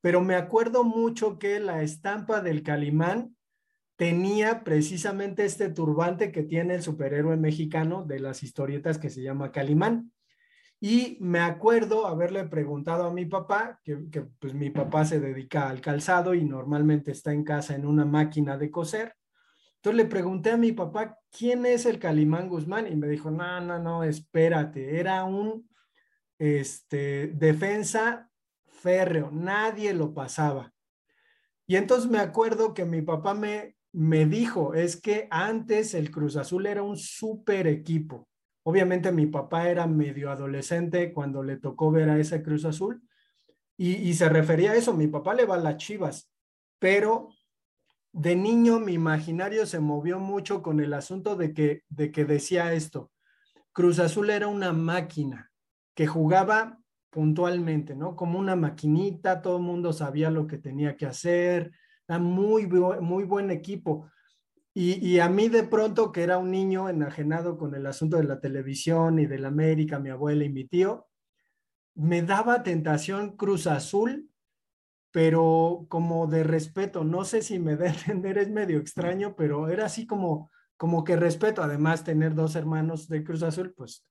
[0.00, 3.36] pero me acuerdo mucho que la estampa del Calimán
[3.96, 9.50] tenía precisamente este turbante que tiene el superhéroe mexicano de las historietas que se llama
[9.50, 10.12] Calimán.
[10.80, 13.96] Y me acuerdo haberle preguntado a mi papá, que,
[14.38, 18.56] pues mi papá se dedica al calzado y normalmente está en casa en una máquina
[18.56, 19.16] de coser.
[19.78, 22.90] Entonces le pregunté a mi papá, ¿quién es el Calimán Guzmán?
[22.90, 25.68] Y me dijo, no, no, no, espérate, era un
[26.36, 28.28] este, defensa
[28.66, 30.72] férreo, nadie lo pasaba.
[31.66, 36.36] Y entonces me acuerdo que mi papá me, me dijo, es que antes el Cruz
[36.36, 38.28] Azul era un súper equipo.
[38.64, 43.00] Obviamente mi papá era medio adolescente cuando le tocó ver a ese Cruz Azul
[43.76, 46.28] y, y se refería a eso, mi papá le va a las chivas,
[46.80, 47.28] pero
[48.12, 52.72] de niño mi imaginario se movió mucho con el asunto de que, de que decía
[52.72, 53.10] esto,
[53.72, 55.50] Cruz Azul era una máquina
[55.94, 56.78] que jugaba
[57.10, 58.16] puntualmente, ¿no?
[58.16, 61.72] Como una maquinita, todo el mundo sabía lo que tenía que hacer,
[62.06, 64.10] era muy, muy buen equipo.
[64.74, 68.24] Y, y, a mí de pronto, que era un niño enajenado con el asunto de
[68.24, 71.08] la televisión y de la América, mi abuela y mi tío,
[71.94, 74.30] me daba tentación Cruz Azul,
[75.18, 79.86] pero como de respeto, no sé si me da entender, es medio extraño, pero era
[79.86, 84.06] así como, como que respeto, además tener dos hermanos de Cruz Azul, pues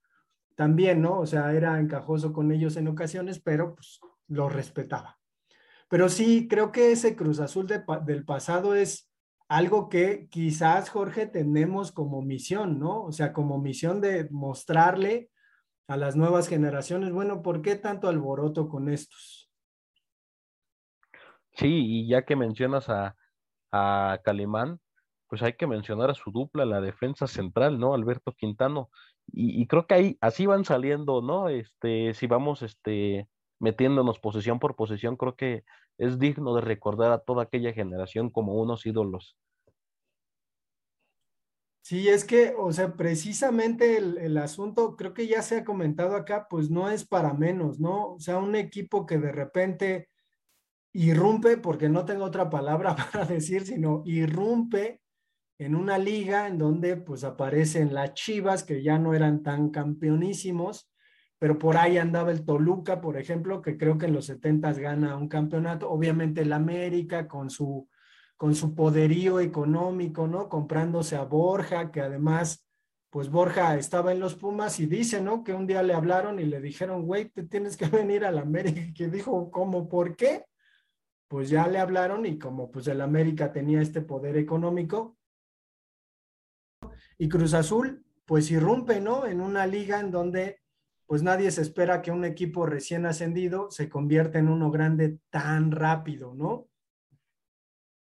[0.58, 1.18] también, ¿no?
[1.22, 5.18] O sea, era encajoso con ellos en ocasiones, pero pues lo respetaba.
[5.88, 9.10] Pero sí, creo que ese Cruz Azul de, del pasado es
[9.48, 13.04] algo que quizás, Jorge, tenemos como misión, ¿no?
[13.04, 15.30] O sea, como misión de mostrarle
[15.88, 19.47] a las nuevas generaciones, bueno, ¿por qué tanto alboroto con estos?
[21.58, 23.16] Sí, y ya que mencionas a,
[23.72, 24.80] a Calimán,
[25.28, 27.94] pues hay que mencionar a su dupla, la defensa central, ¿no?
[27.94, 28.90] Alberto Quintano.
[29.28, 31.50] Y, y, creo que ahí así van saliendo, ¿no?
[31.50, 33.28] Este, si vamos este,
[33.60, 35.64] metiéndonos posesión por posesión, creo que
[35.98, 39.36] es digno de recordar a toda aquella generación como unos ídolos.
[41.82, 46.16] Sí, es que, o sea, precisamente el, el, asunto, creo que ya se ha comentado
[46.16, 48.14] acá, pues no es para menos, ¿no?
[48.14, 50.10] O sea, un equipo que de repente
[50.98, 55.02] irrumpe, porque no tengo otra palabra para decir, sino irrumpe
[55.60, 60.92] en una liga en donde pues aparecen las Chivas, que ya no eran tan campeonísimos,
[61.40, 65.16] pero por ahí andaba el Toluca, por ejemplo, que creo que en los 70 gana
[65.18, 67.88] un campeonato, obviamente el América con su,
[68.36, 70.50] con su poderío económico, ¿no?
[70.50, 72.68] Comprándose a Borja, que además,
[73.12, 75.44] pues Borja estaba en los Pumas y dice, ¿no?
[75.44, 78.82] Que un día le hablaron y le dijeron, güey, te tienes que venir al América,
[78.96, 79.88] que dijo, ¿cómo?
[79.88, 80.44] ¿Por qué?
[81.28, 85.18] Pues ya le hablaron y como pues el América tenía este poder económico,
[87.18, 89.26] y Cruz Azul, pues irrumpe, ¿no?
[89.26, 90.60] En una liga en donde
[91.06, 95.72] pues nadie se espera que un equipo recién ascendido se convierta en uno grande tan
[95.72, 96.68] rápido, ¿no?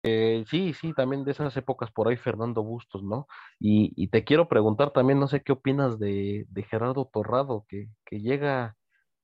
[0.03, 3.25] Eh, sí, sí, también de esas épocas por ahí Fernando Bustos, ¿no?
[3.57, 8.75] Y, te quiero preguntar también, no sé qué opinas de, Gerardo Torrado, que, que, llega,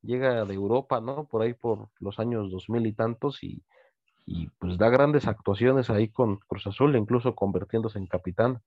[0.01, 1.27] llega de Europa, ¿no?
[1.27, 3.63] Por ahí por los años dos mil y tantos y,
[4.29, 8.61] y pues da grandes actuaciones ahí con Cruz Azul, incluso convirtiéndose en capitán.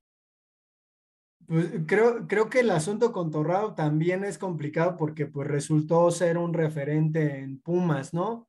[1.46, 6.36] Pues creo, creo que el asunto con Torrado también es complicado porque pues resultó ser
[6.36, 8.48] un referente en Pumas, ¿no?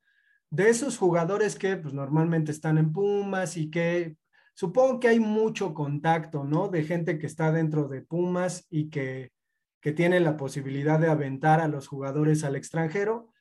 [0.49, 4.17] De esos jugadores que pues normalmente están en Pumas y que
[4.55, 6.67] supongo que hay mucho contacto, ¿no?
[6.67, 9.31] De gente que está dentro de Pumas y que,
[9.81, 13.32] que tiene la posibilidad de aventar a los jugadores al extranjero.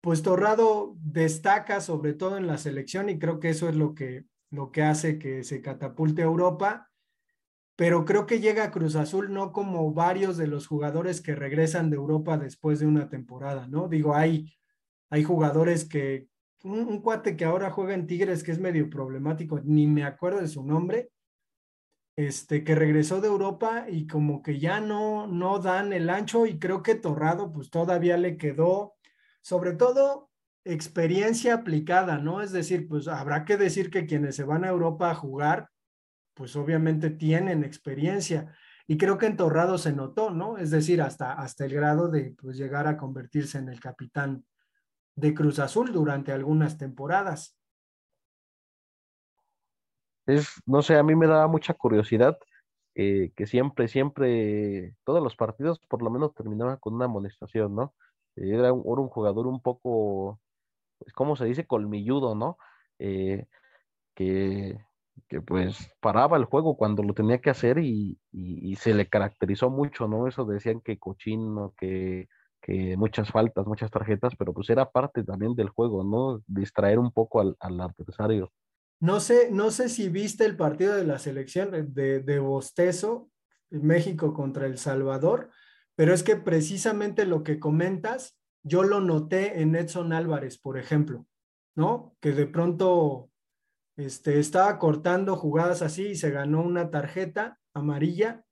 [0.00, 4.24] Pues Torrado destaca sobre todo en la selección y creo que eso es lo que,
[4.50, 6.88] lo que hace que se catapulte a Europa
[7.78, 11.90] pero creo que llega a Cruz Azul no como varios de los jugadores que regresan
[11.90, 13.86] de Europa después de una temporada, ¿no?
[13.86, 14.52] Digo, hay,
[15.10, 16.26] hay jugadores que,
[16.64, 20.48] un, cuate que ahora juega en Tigres que es medio problemático, ni me acuerdo de
[20.48, 21.12] su nombre,
[22.16, 26.58] este, que regresó de Europa y como que ya no, no dan el ancho y
[26.58, 28.96] creo que Torrado pues todavía le quedó,
[29.48, 30.28] sobre todo
[30.62, 32.42] experiencia aplicada, ¿no?
[32.42, 35.70] Es decir, pues habrá que decir que quienes se van a Europa a jugar,
[36.34, 38.54] pues obviamente tienen experiencia.
[38.86, 40.58] Y creo que en Torrado se notó, ¿no?
[40.58, 44.44] Es decir, hasta, hasta el grado de pues, llegar a convertirse en el capitán
[45.16, 47.56] de Cruz Azul durante algunas temporadas.
[50.26, 52.38] Es, no sé, a mí me da mucha curiosidad
[52.94, 57.94] eh, que siempre, siempre, todos los partidos por lo menos terminaban con una amonestación, ¿no?
[58.40, 60.40] Era un, un jugador un poco,
[60.98, 61.66] pues, ¿cómo se dice?
[61.66, 62.58] Colmilludo, ¿no?
[62.98, 63.46] Eh,
[64.14, 64.78] que
[65.26, 68.18] que pues paraba el juego cuando lo tenía que hacer y,
[68.80, 70.28] se le caracterizó mucho, ¿no?
[70.28, 72.28] Eso decían que cochino, que,
[72.60, 76.42] que, muchas faltas, muchas tarjetas, pero pues era parte también del juego, ¿no?
[76.46, 78.52] Distraer un poco al, adversario.
[79.00, 83.28] No sé, no sé si viste el partido de la selección de, de Bostezo,
[83.70, 85.50] México contra El Salvador,
[85.98, 91.26] pero es que precisamente lo que comentas, yo lo noté en Edson Álvarez, por ejemplo,
[91.74, 92.14] ¿no?
[92.20, 93.30] Que de pronto
[93.96, 98.44] este, estaba cortando jugadas así y se ganó una tarjeta amarilla,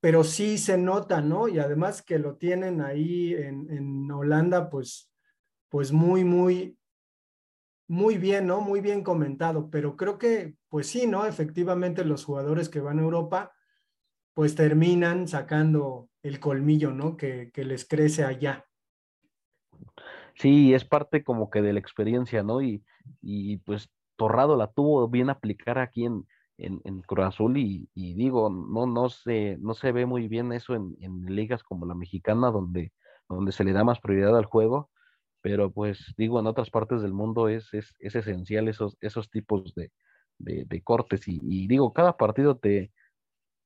[0.00, 1.46] pero sí se nota, ¿no?
[1.46, 5.12] Y además que lo tienen ahí en, Holanda, pues,
[5.68, 6.76] pues muy, muy,
[7.86, 8.60] muy bien, ¿no?
[8.60, 11.24] Muy bien comentado, pero creo que, pues sí, ¿no?
[11.24, 13.53] Efectivamente los jugadores que van a Europa,
[14.34, 17.16] pues terminan sacando el colmillo, ¿no?
[17.16, 18.66] Que, que les crece allá.
[20.34, 22.60] Sí, es parte como que de la experiencia, ¿no?
[22.60, 22.84] Y,
[23.22, 26.26] y pues Torrado la tuvo bien aplicar aquí en,
[26.58, 30.96] en, Cruz Azul y, digo, no, no, se, no se ve muy bien eso en,
[31.26, 32.92] ligas como la mexicana donde,
[33.28, 34.90] donde se le da más prioridad al juego,
[35.40, 39.90] pero pues digo, en otras partes del mundo es, es, esencial esos, esos tipos de,
[40.84, 42.92] cortes y, digo, cada partido te,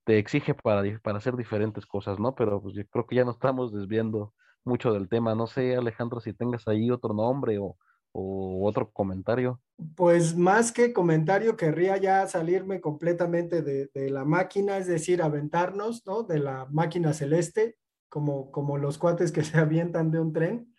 [0.08, 2.34] te exige para, para hacer diferentes cosas, ¿no?
[2.34, 4.32] Pero pues yo creo que ya no estamos desviando
[4.64, 5.34] mucho del tema.
[5.34, 7.76] No sé, Alejandro, si tengas ahí otro nombre o,
[8.12, 9.60] o otro comentario.
[9.94, 16.22] Pues más que comentario, querría ya salirme completamente de, la máquina, es decir, aventarnos, ¿no?
[16.22, 17.76] De la máquina celeste,
[18.08, 20.74] como, como los cuates que se avientan de un tren,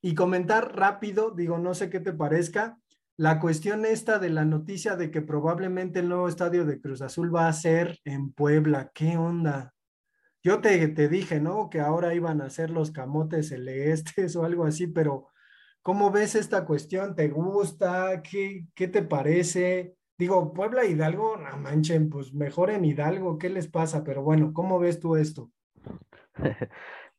[0.00, 2.79] y comentar rápido, digo, no sé qué te parezca,
[3.20, 7.34] la cuestión esta de la noticia de que probablemente el nuevo estadio de Cruz Azul
[7.34, 8.90] va a ser en Puebla.
[8.94, 9.74] ¿Qué onda?
[10.42, 11.68] Yo te, te dije, ¿no?
[11.68, 15.28] Que ahora iban a ser los camotes celestes o algo así, pero
[15.82, 17.14] ¿Cómo ves esta cuestión?
[17.14, 18.22] ¿Te gusta?
[18.22, 19.96] ¿Qué, qué te parece?
[20.18, 24.04] Digo, Puebla Hidalgo, no manchen, pues mejor en Hidalgo, ¿qué les pasa?
[24.04, 25.50] Pero bueno, ¿cómo ves tú esto?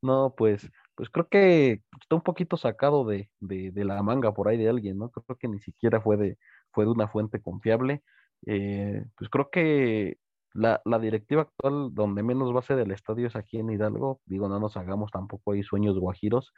[0.02, 0.72] no, pues,
[1.02, 5.10] pues creo que está un poquito sacado de, la manga por ahí de alguien, ¿no?
[5.10, 6.38] Creo que ni siquiera fue de,
[6.72, 8.04] fue de una fuente confiable.
[8.46, 10.20] Eh, pues creo que
[10.54, 14.22] la, la, directiva actual donde menos va a ser el estadio es aquí en Hidalgo.
[14.26, 16.54] Digo, no nos hagamos tampoco ahí sueños guajiros.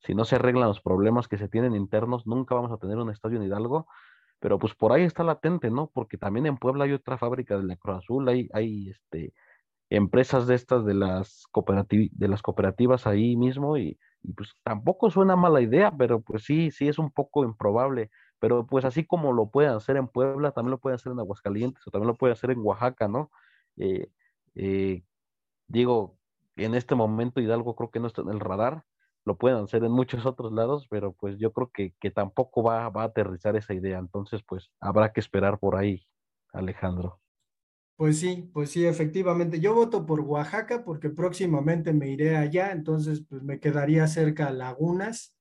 [0.00, 3.10] Si no se arreglan los problemas que se tienen internos, nunca vamos a tener un
[3.10, 3.86] estadio en Hidalgo.
[4.40, 5.90] Pero pues por ahí está latente, ¿no?
[5.94, 9.32] Porque también en Puebla hay otra fábrica de la Cruz Azul, hay, hay este,
[9.90, 11.44] empresas de estas de las,
[12.12, 16.70] de las cooperativas ahí mismo y, y, pues tampoco suena mala idea, pero pues sí,
[16.70, 18.10] sí es un poco improbable.
[18.38, 21.86] Pero pues así como lo pueden hacer en Puebla, también lo pueden hacer en Aguascalientes
[21.86, 23.30] o también lo pueden hacer en Oaxaca, ¿no?
[23.78, 24.10] Eh,
[24.54, 25.04] eh,
[25.68, 26.18] digo,
[26.56, 28.84] en este momento Hidalgo creo que no está en el radar,
[29.24, 32.88] lo pueden hacer en muchos otros lados, pero pues yo creo que, que tampoco va,
[32.90, 33.98] va a aterrizar esa idea.
[33.98, 36.06] Entonces, pues habrá que esperar por ahí,
[36.52, 37.20] Alejandro.
[37.96, 39.58] Pues sí, pues sí, efectivamente.
[39.58, 44.52] Yo voto por Oaxaca porque próximamente me iré allá, entonces pues me quedaría cerca a
[44.52, 45.34] Lagunas,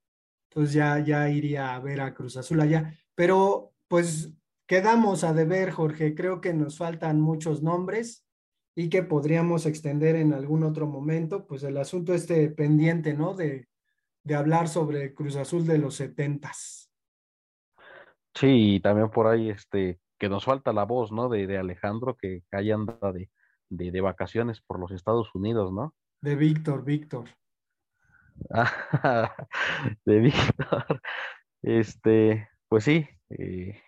[0.49, 2.93] entonces ya, ya iría a ver a Cruz Azul allá.
[3.13, 4.33] Pero pues
[4.67, 8.25] quedamos a deber, Jorge, creo que nos faltan muchos nombres
[8.73, 13.33] y que podríamos extender en algún otro momento, pues el asunto este pendiente, ¿no?
[13.33, 13.67] De,
[14.23, 16.89] de hablar sobre Cruz Azul de los setentas.
[18.33, 21.29] Sí, y también por ahí este que nos falta la voz, ¿no?
[21.29, 23.29] De, de Alejandro, que ahí anda de,
[23.69, 25.93] de, de, vacaciones por los Estados Unidos, ¿no?
[26.21, 27.25] De Víctor, Víctor.
[30.05, 31.01] de Víctor.
[31.61, 33.07] Este, pues sí.
[33.29, 33.81] Eh,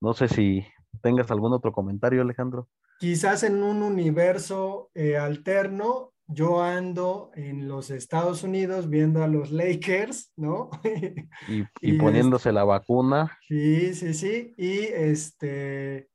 [0.00, 0.64] no sé si
[1.02, 2.68] tengas algún otro comentario, Alejandro.
[2.98, 9.50] Quizás en un universo eh, alterno, yo ando en los Estados Unidos viendo a los
[9.50, 10.70] Lakers, ¿no?
[11.48, 13.38] Y, y, y poniéndose este, la vacuna.
[13.48, 14.54] Sí, sí, sí.
[14.56, 16.10] Y este,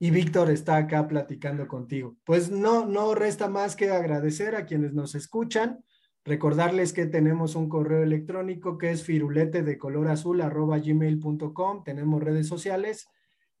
[0.00, 2.16] y Víctor está acá platicando contigo.
[2.24, 5.84] Pues no, no resta más que agradecer a quienes nos escuchan.
[6.24, 11.82] Recordarles que tenemos un correo electrónico que es firulete de color azul arroba gmail.com.
[11.84, 13.08] Tenemos redes sociales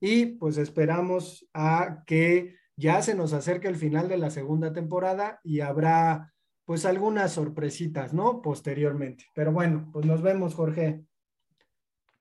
[0.00, 5.40] y pues esperamos a que ya se nos acerca el final de la segunda temporada
[5.42, 6.32] y habrá
[6.64, 8.40] pues algunas sorpresitas, ¿no?
[8.40, 9.24] Posteriormente.
[9.34, 11.04] Pero bueno, pues nos vemos, Jorge.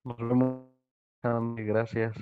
[0.03, 0.65] Nos vemos.
[1.57, 2.15] Gracias.